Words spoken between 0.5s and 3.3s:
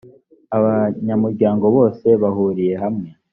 abanyamuryango bose bahuriye hamwe `